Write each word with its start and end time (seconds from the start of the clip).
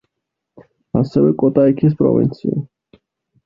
ასევე 1.01 1.35
კოტაიქის 1.43 1.95
პროვინცია. 2.03 2.67